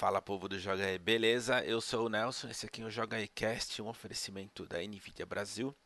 [0.00, 1.62] Fala povo do Joga aí, beleza?
[1.62, 5.26] Eu sou o Nelson, esse aqui é o Joga aí Cast, um oferecimento da Nvidia
[5.26, 5.76] Brasil.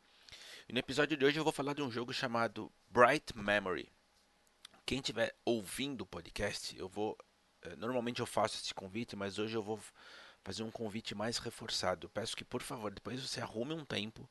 [0.68, 3.90] E no episódio de hoje eu vou falar de um jogo chamado Bright Memory.
[4.87, 7.19] Quem estiver ouvindo o podcast, eu vou.
[7.62, 9.80] Eh, normalmente eu faço esse convite, mas hoje eu vou
[10.44, 12.08] fazer um convite mais reforçado.
[12.08, 14.30] Peço que, por favor, depois você arrume um tempo,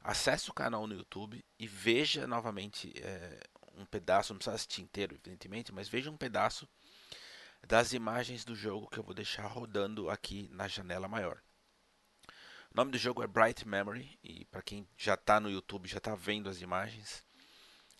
[0.00, 3.44] acesse o canal no YouTube e veja novamente é,
[3.76, 6.68] um pedaço, não precisa assistir inteiro, evidentemente, mas veja um pedaço
[7.66, 11.40] das imagens do jogo que eu vou deixar rodando aqui na janela maior.
[12.70, 15.98] O nome do jogo é Bright Memory e para quem já está no YouTube, já
[15.98, 17.24] está vendo as imagens,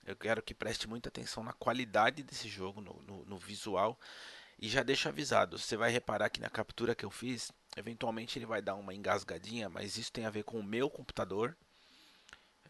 [0.05, 3.99] eu quero que preste muita atenção na qualidade desse jogo, no, no, no visual.
[4.59, 8.47] E já deixo avisado, você vai reparar que na captura que eu fiz, eventualmente ele
[8.47, 11.57] vai dar uma engasgadinha, mas isso tem a ver com o meu computador,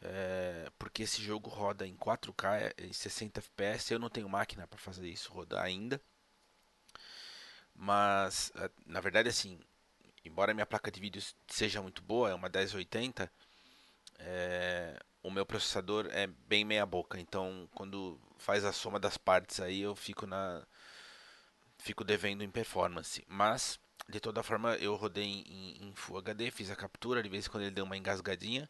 [0.00, 3.92] é, porque esse jogo roda em 4K em 60 FPS.
[3.92, 6.00] Eu não tenho máquina para fazer isso rodar ainda.
[7.74, 9.58] Mas, eh, na verdade, assim,
[10.24, 13.30] embora minha placa de vídeo seja muito boa, é uma 1080,
[14.18, 17.18] é, o meu processador é bem meia boca.
[17.20, 20.66] Então, quando faz a soma das partes aí, eu fico na
[21.78, 23.24] fico devendo em performance.
[23.28, 23.78] Mas,
[24.08, 27.50] de toda forma, eu rodei em, em Full HD, fiz a captura, de vez em
[27.50, 28.68] quando ele deu uma engasgadinha.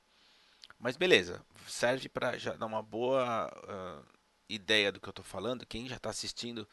[0.78, 4.04] Mas beleza, serve para já dar uma boa uh,
[4.48, 5.66] ideia do que eu estou falando.
[5.66, 6.68] Quem já está assistindo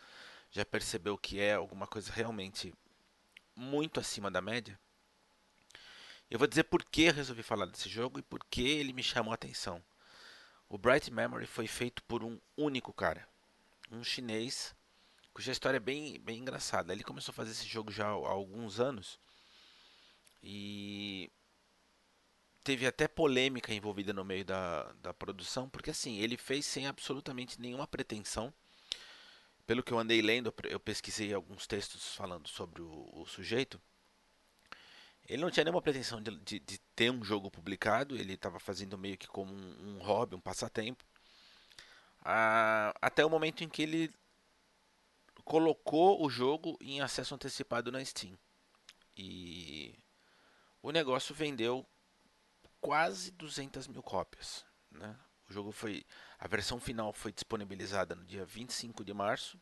[0.51, 2.73] já percebeu que é alguma coisa realmente
[3.55, 4.79] muito acima da média.
[6.29, 9.31] Eu vou dizer por que resolvi falar desse jogo e por que ele me chamou
[9.31, 9.83] a atenção.
[10.67, 13.27] O Bright Memory foi feito por um único cara,
[13.91, 14.75] um chinês,
[15.33, 16.93] cuja história é bem, bem engraçada.
[16.93, 19.19] Ele começou a fazer esse jogo já há alguns anos
[20.43, 21.31] e
[22.63, 27.59] teve até polêmica envolvida no meio da, da produção, porque assim, ele fez sem absolutamente
[27.59, 28.53] nenhuma pretensão
[29.69, 33.79] pelo que eu andei lendo, eu pesquisei alguns textos falando sobre o, o sujeito.
[35.27, 38.97] Ele não tinha nenhuma pretensão de, de, de ter um jogo publicado, ele estava fazendo
[38.97, 41.05] meio que como um, um hobby, um passatempo.
[42.25, 44.11] Ah, até o momento em que ele
[45.45, 48.35] colocou o jogo em acesso antecipado na Steam.
[49.15, 49.93] E
[50.81, 51.85] o negócio vendeu
[52.81, 54.65] quase 200 mil cópias.
[54.89, 55.15] Né?
[55.47, 56.03] O jogo foi.
[56.39, 59.59] A versão final foi disponibilizada no dia 25 de março.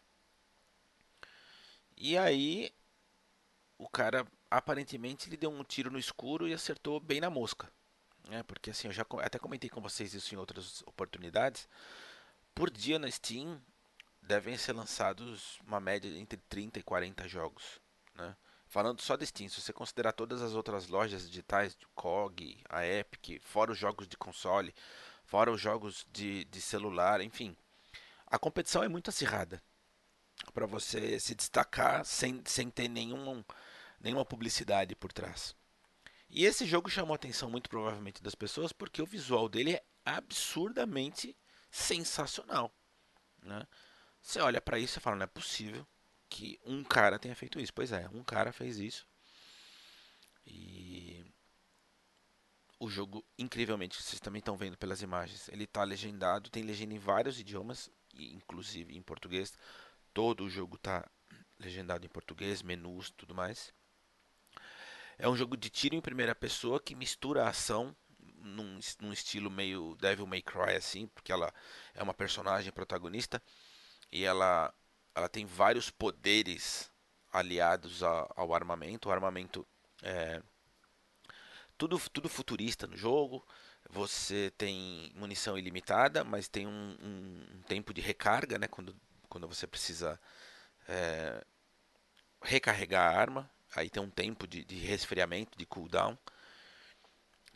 [1.95, 2.71] E aí
[3.77, 7.71] o cara aparentemente ele deu um tiro no escuro e acertou bem na mosca.
[8.29, 8.43] Né?
[8.43, 11.67] Porque assim, eu já até comentei com vocês isso em outras oportunidades.
[12.53, 13.61] Por dia na Steam
[14.21, 17.79] devem ser lançados uma média entre 30 e 40 jogos.
[18.13, 18.35] Né?
[18.67, 22.85] Falando só da Steam, se você considerar todas as outras lojas digitais, de COG, a
[22.85, 24.75] Epic, fora os jogos de console,
[25.27, 27.55] fora os jogos de, de celular, enfim.
[28.25, 29.61] A competição é muito acirrada
[30.53, 33.43] para você se destacar sem, sem ter nenhum,
[33.99, 35.55] nenhuma publicidade por trás.
[36.29, 39.83] E esse jogo chamou a atenção muito provavelmente das pessoas porque o visual dele é
[40.05, 41.35] absurdamente
[41.69, 42.73] sensacional.
[43.43, 43.67] Né?
[44.21, 45.85] Você olha para isso e fala, não é possível
[46.29, 47.73] que um cara tenha feito isso.
[47.73, 49.07] Pois é, um cara fez isso.
[50.45, 51.16] E
[52.79, 56.99] o jogo, incrivelmente, vocês também estão vendo pelas imagens, ele está legendado, tem legenda em
[56.99, 59.57] vários idiomas, inclusive em português.
[60.13, 61.09] Todo o jogo está
[61.59, 63.73] legendado em português, menus, tudo mais.
[65.17, 67.95] É um jogo de tiro em primeira pessoa que mistura a ação
[68.35, 71.51] num, num estilo meio Devil May Cry assim, porque ela
[71.95, 73.41] é uma personagem protagonista
[74.11, 74.73] e ela
[75.15, 76.91] ela tem vários poderes
[77.33, 79.09] aliados a, ao armamento.
[79.09, 79.67] O armamento
[80.03, 80.43] é
[81.77, 83.45] tudo, tudo futurista no jogo.
[83.89, 88.67] Você tem munição ilimitada, mas tem um, um, tempo de recarga, né?
[88.67, 88.95] Quando,
[89.29, 90.19] quando você precisa
[90.87, 91.43] é,
[92.41, 93.49] recarregar a arma.
[93.75, 96.17] Aí tem um tempo de, de resfriamento, de cooldown.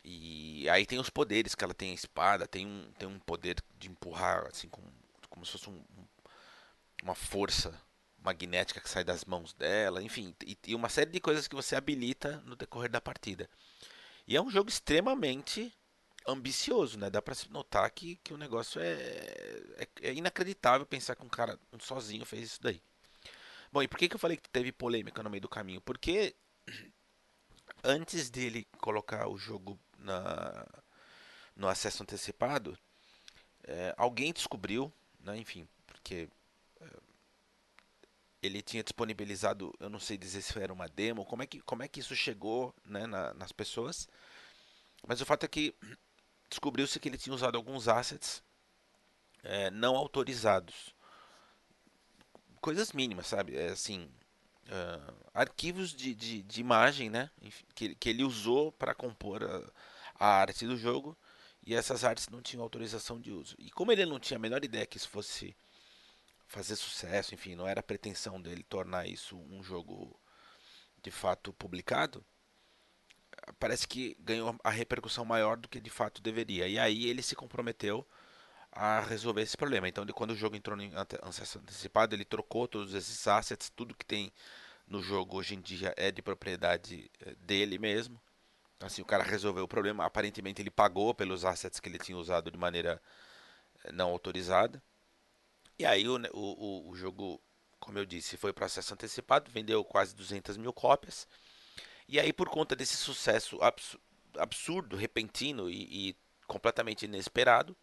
[0.04, 3.56] E aí tem os poderes que ela tem a espada, tem um, tem um poder
[3.78, 4.92] de empurrar, assim, como,
[5.28, 5.84] como se fosse um,
[7.02, 7.80] uma força
[8.18, 11.76] magnética que sai das mãos dela, enfim, e, e uma série de coisas que você
[11.76, 13.48] habilita no decorrer da partida.
[14.32, 15.70] E é um jogo extremamente
[16.26, 17.10] ambicioso, né?
[17.10, 18.94] Dá pra se notar que, que o negócio é,
[19.76, 22.82] é, é, inacreditável pensar que um cara sozinho fez isso daí.
[23.70, 25.82] Bom, e por que, que eu falei que teve polêmica no meio do caminho?
[25.82, 26.34] Porque
[27.84, 30.66] antes dele colocar o jogo na,
[31.54, 32.78] no acesso antecipado,
[33.64, 34.90] é, alguém descobriu,
[35.20, 36.26] né, enfim, porque
[38.42, 41.82] ele tinha disponibilizado, eu não sei dizer se era uma demo, como é que, como
[41.82, 44.08] é que isso chegou né, na, nas pessoas.
[45.06, 45.74] Mas o fato é que
[46.50, 48.42] descobriu-se que ele tinha usado alguns assets
[49.44, 50.94] é, não autorizados.
[52.60, 53.56] Coisas mínimas, sabe?
[53.56, 54.10] É assim,
[54.66, 57.30] uh, arquivos de, de, de, imagem, né?
[57.74, 59.72] Que, que ele usou para compor a,
[60.18, 61.16] a, arte do jogo
[61.64, 63.56] e essas artes não tinham autorização de uso.
[63.58, 65.56] E como ele não tinha a menor ideia que isso fosse
[66.52, 70.14] fazer sucesso, enfim, não era a pretensão dele tornar isso um jogo
[71.02, 72.22] de fato publicado,
[73.58, 76.68] parece que ganhou a repercussão maior do que de fato deveria.
[76.68, 78.06] E aí ele se comprometeu
[78.70, 79.88] a resolver esse problema.
[79.88, 84.04] Então, quando o jogo entrou em acesso antecipado, ele trocou todos esses assets, tudo que
[84.04, 84.30] tem
[84.86, 88.20] no jogo hoje em dia é de propriedade eh, dele mesmo.
[88.80, 90.04] Assim, o cara resolveu o problema.
[90.04, 93.00] Aparentemente, ele pagou pelos assets que ele tinha usado de maneira
[93.84, 94.82] eh, não autorizada.
[95.82, 97.42] E aí, o, o, o jogo,
[97.80, 101.26] como eu disse, foi para acesso antecipado, vendeu quase 200 mil cópias.
[102.08, 103.58] E aí, por conta desse sucesso
[104.38, 107.76] absurdo, repentino e, e completamente inesperado,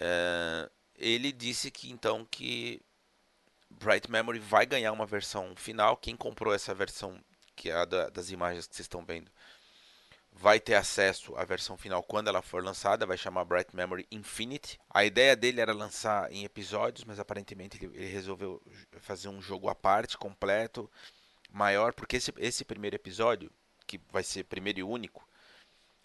[0.00, 2.82] é, ele disse que então que
[3.70, 5.96] Bright Memory vai ganhar uma versão final.
[5.96, 7.22] Quem comprou essa versão,
[7.54, 9.30] que é a da, das imagens que vocês estão vendo,
[10.32, 13.06] vai ter acesso à versão final quando ela for lançada.
[13.06, 14.78] Vai chamar Bright Memory Infinite.
[14.88, 18.62] A ideia dele era lançar em episódios, mas aparentemente ele, ele resolveu
[19.00, 20.90] fazer um jogo à parte, completo,
[21.50, 23.50] maior, porque esse, esse primeiro episódio,
[23.86, 25.28] que vai ser primeiro e único,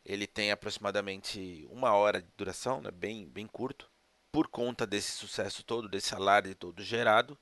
[0.04, 2.92] ele tem aproximadamente uma hora de duração, né?
[2.92, 3.90] bem, bem curto.
[4.32, 7.38] Por conta desse sucesso todo, desse alarde todo gerado.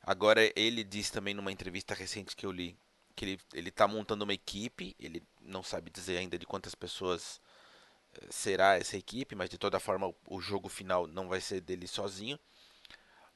[0.00, 2.78] Agora ele disse também numa entrevista recente que eu li
[3.18, 4.94] que ele está montando uma equipe.
[4.98, 7.40] Ele não sabe dizer ainda de quantas pessoas
[8.14, 11.88] eh, será essa equipe, mas de toda forma o jogo final não vai ser dele
[11.88, 12.38] sozinho.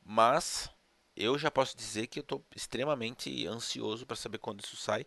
[0.04, 0.70] Mas
[1.16, 5.04] eu já posso dizer que eu estou extremamente ansioso para saber quando isso sai.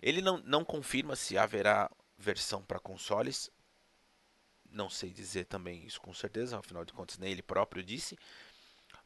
[0.00, 3.50] Ele não, não confirma se haverá versão para consoles.
[4.70, 8.16] Não sei dizer também isso com certeza, afinal de contas nem ele próprio disse.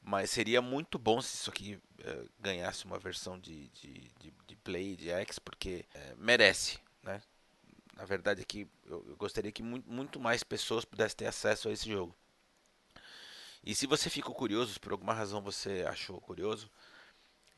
[0.07, 4.57] Mas seria muito bom se isso aqui uh, ganhasse uma versão de, de, de, de
[4.57, 7.23] Play, de X, porque uh, merece, né?
[7.97, 11.73] Na verdade aqui eu, eu gostaria que muito, muito mais pessoas pudessem ter acesso a
[11.73, 12.15] esse jogo.
[13.65, 16.71] E se você ficou curioso, por alguma razão você achou curioso,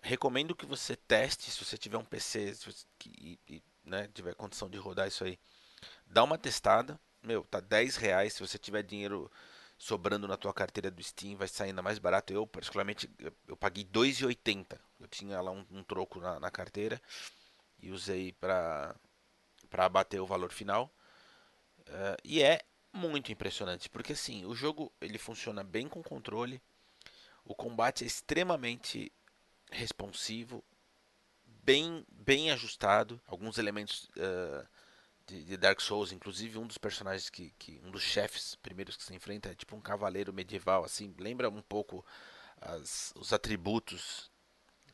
[0.00, 2.54] recomendo que você teste, se você tiver um PC
[3.18, 5.36] e, e né, tiver condição de rodar isso aí,
[6.06, 6.98] dá uma testada.
[7.22, 8.34] Meu, tá 10 reais.
[8.34, 9.28] Se você tiver dinheiro
[9.78, 12.32] sobrando na tua carteira do Steam, vai sair ainda mais barato.
[12.32, 13.10] Eu, particularmente,
[13.46, 14.78] eu paguei 2,80.
[15.00, 17.00] Eu tinha lá um, um troco na, na, carteira
[17.78, 18.94] e usei para
[19.68, 20.90] para abater o valor final.
[21.80, 22.62] Uh, e é
[22.92, 26.62] muito impressionante, porque assim, o jogo ele funciona bem com controle.
[27.44, 29.12] O combate é extremamente
[29.70, 30.64] responsivo,
[31.44, 33.20] bem, bem ajustado.
[33.26, 34.66] Alguns elementos uh,
[35.26, 39.02] de, de, Dark Souls, inclusive um dos personagens que, que, um dos chefes primeiros que
[39.02, 42.04] se enfrenta é tipo um cavaleiro medieval, assim, lembra um pouco
[42.60, 44.30] as, os atributos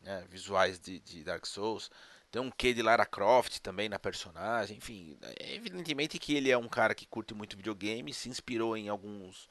[0.00, 1.90] né, visuais de, de, Dark Souls.
[2.30, 6.56] Tem um quê de Lara Croft também na personagem, enfim, é evidentemente que ele é
[6.56, 9.48] um cara que curte muito videogame, se inspirou em alguns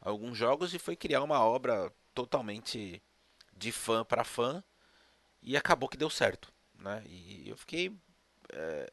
[0.00, 3.02] alguns jogos e foi criar uma obra totalmente
[3.54, 4.64] de fã para fã
[5.42, 6.50] e acabou que deu certo
[6.80, 7.02] né?
[7.06, 7.94] E eu fiquei
[8.52, 8.90] é,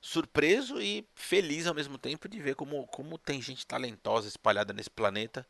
[0.00, 4.90] surpreso e feliz ao mesmo tempo de ver como, como tem gente talentosa espalhada nesse
[4.90, 5.46] planeta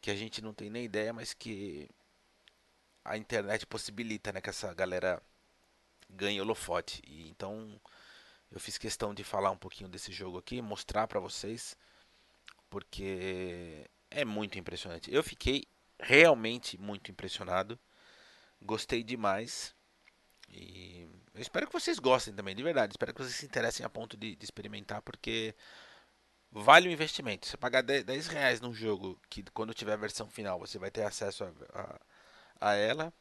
[0.00, 1.88] que a gente não tem nem ideia, mas que
[3.04, 5.22] a internet possibilita, né, que essa galera
[6.08, 7.02] ganhe holofote.
[7.06, 7.80] E então
[8.50, 11.76] eu fiz questão de falar um pouquinho desse jogo aqui, mostrar para vocês,
[12.70, 15.12] porque é muito impressionante.
[15.12, 15.66] Eu fiquei
[15.98, 17.78] realmente muito impressionado.
[18.62, 19.74] Gostei demais.
[20.50, 22.92] E eu espero que vocês gostem também, de verdade.
[22.92, 25.54] Espero que vocês se interessem a ponto de, de experimentar, porque
[26.50, 27.46] vale o investimento.
[27.46, 31.02] Você pagar 10 reais num jogo que quando tiver a versão final você vai ter
[31.02, 32.00] acesso a, a,
[32.70, 33.12] a ela,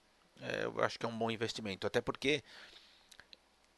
[0.41, 1.85] é, eu acho que é um bom investimento.
[1.85, 2.43] Até porque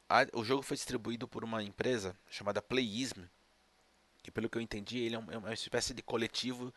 [0.08, 3.24] a, o jogo foi distribuído por uma empresa chamada Playism,
[4.22, 6.72] que pelo que eu entendi ele é, um, é uma espécie de coletivo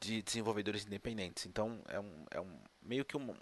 [0.00, 1.44] de desenvolvedores independentes.
[1.44, 3.36] Então é um, é um meio que um,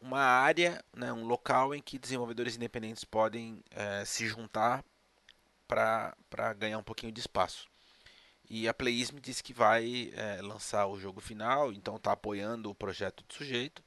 [0.00, 4.84] uma área, né, um local em que desenvolvedores independentes podem é, se juntar
[5.66, 6.14] para
[6.56, 7.68] ganhar um pouquinho de espaço.
[8.48, 12.74] E a Playism disse que vai é, lançar o jogo final, então está apoiando o
[12.74, 13.82] projeto do sujeito.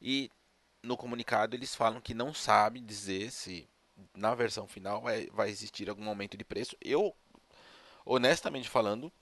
[0.00, 0.30] E
[0.82, 3.68] no comunicado eles falam que não sabe dizer se
[4.14, 6.76] na versão final vai, vai existir algum aumento de preço.
[6.80, 7.14] Eu,
[8.04, 9.12] honestamente falando,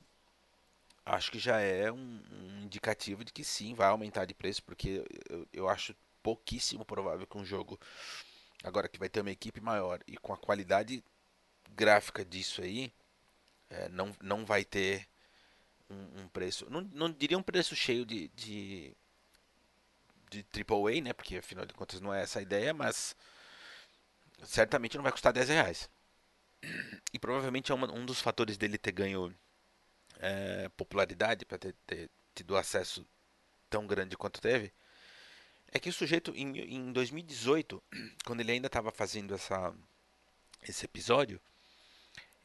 [1.05, 5.05] acho que já é um, um, indicativo de que sim, vai aumentar de preço, porque
[5.29, 7.79] eu, eu acho pouquíssimo provável que um jogo,
[8.63, 11.03] agora que vai ter uma equipe maior e com a qualidade
[11.75, 12.93] gráfica disso aí,
[13.71, 15.09] é, não, não vai ter
[15.91, 18.95] um, um, preço, não, não diria um preço cheio de, de,
[20.31, 21.13] de AAA, né?
[21.13, 23.17] Porque afinal de contas não é essa a ideia, mas
[24.45, 25.91] certamente não vai custar 10 reais.
[27.13, 29.35] E provavelmente é uma, um dos fatores dele ter ganho
[30.23, 33.05] é, popularidade para ter, ter tido acesso
[33.69, 34.73] tão grande quanto teve.
[35.73, 37.83] É que o sujeito, em, em 2018,
[38.25, 39.75] quando ele ainda estava fazendo essa,
[40.63, 41.41] esse episódio,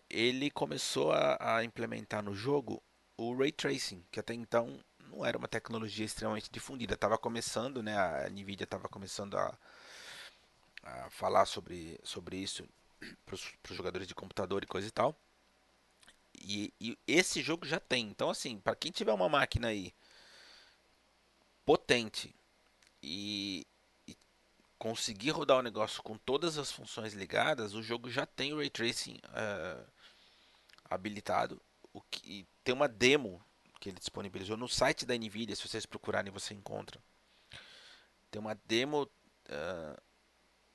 [0.10, 2.82] ele começou a, a, implementar no jogo
[3.16, 6.96] o Ray Tracing, que até então não era uma tecnologia extremamente difundida.
[6.96, 9.58] Estava começando, né, a NVIDIA estava começando a,
[10.84, 12.68] a falar sobre, sobre isso
[13.26, 15.16] para os jogadores de computador e coisa e tal.
[16.40, 18.08] E, e esse jogo já tem.
[18.08, 19.94] Então, assim, para quem tiver uma máquina aí
[21.66, 22.34] potente
[23.04, 23.66] e,
[24.08, 24.16] e,
[24.78, 28.70] conseguir rodar o negócio com todas as funções ligadas, o jogo já tem o Ray
[28.70, 29.86] Tracing uh,
[30.90, 31.62] habilitado.
[31.92, 33.44] O que, tem uma demo
[33.80, 37.02] que ele disponibilizou no site da NVIDIA, se vocês procurarem você encontra.
[38.32, 40.02] Tem uma demo uh,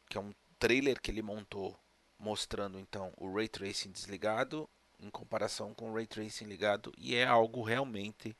[0.09, 1.79] que é um trailer que ele montou
[2.19, 4.69] mostrando então o Ray Tracing desligado
[5.03, 8.35] em comparação com o Ray Tracing ligado e é algo realmente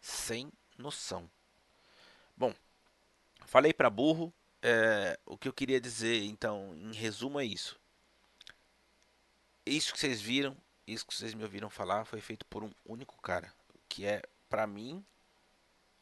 [0.00, 1.28] sem noção.
[2.36, 2.54] Bom,
[3.44, 4.32] falei para burro.
[4.64, 7.80] É, o que eu queria dizer, então, em resumo, é isso.
[9.66, 13.20] Isso que vocês viram, isso que vocês me ouviram falar, foi feito por um único
[13.20, 13.52] cara,
[13.88, 15.04] que é, para mim,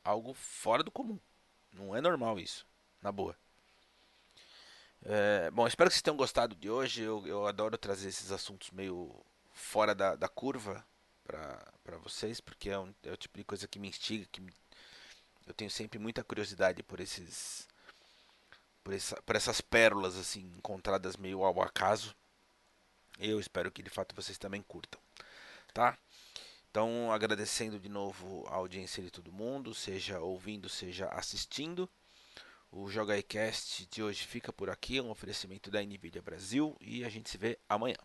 [0.05, 1.19] algo fora do comum.
[1.73, 2.67] Não é normal isso,
[3.01, 3.35] na boa.
[5.03, 7.03] É, bom, espero que vocês tenham gostado de hoje.
[7.03, 9.25] Eu, eu adoro trazer esses assuntos meio
[9.61, 10.85] fora da, da curva
[11.25, 14.53] para vocês, porque é, um, é o tipo de coisa que me instiga, que me,
[15.47, 17.69] eu tenho sempre muita curiosidade por esses
[18.83, 22.15] por, essa, por essas pérolas assim encontradas meio ao acaso.
[23.19, 25.01] Eu espero que de fato vocês também curtam,
[25.75, 25.99] tá?
[26.71, 31.89] Então, agradecendo de novo a audiência de todo mundo, seja ouvindo, seja assistindo.
[32.71, 37.09] O Joga iCast de hoje fica por aqui, um oferecimento da Nvidia Brasil e a
[37.09, 37.97] gente se vê amanhã.